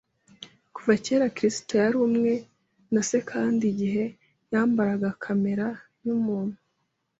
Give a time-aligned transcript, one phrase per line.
[0.75, 2.33] Kuva kera Kristo yari umwe
[2.93, 4.03] na Se, kandi igihe
[4.51, 5.65] yambaraga kamere
[6.05, 6.57] y’umuntu,